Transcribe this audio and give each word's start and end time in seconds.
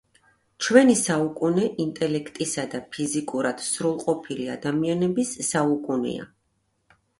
ჩვენი 0.67 0.95
საუკუნე 1.01 1.65
ინტელექტისა 1.83 2.65
და 2.73 2.81
ფიზიკურად 2.97 3.63
სრულყოფილი 3.67 4.51
ადამიანების 4.57 5.37
საუკუნეა. 5.53 6.29